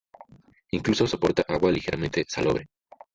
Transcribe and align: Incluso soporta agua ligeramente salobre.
Incluso 0.71 1.05
soporta 1.05 1.45
agua 1.47 1.71
ligeramente 1.71 2.25
salobre. 2.27 2.67